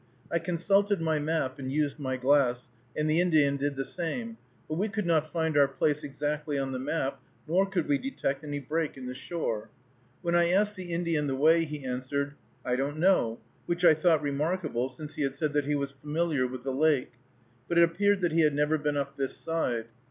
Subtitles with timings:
[0.31, 4.79] I consulted my map and used my glass, and the Indian did the same, but
[4.79, 8.57] we could not find our place exactly on the map, nor could we detect any
[8.57, 9.69] break in the shore.
[10.23, 12.33] When I asked the Indian the way, he answered,
[12.65, 16.47] "I don't know," which I thought remarkable, since he had said that he was familiar
[16.47, 17.11] with the lake;
[17.67, 19.85] but it appeared that he had never been up this side.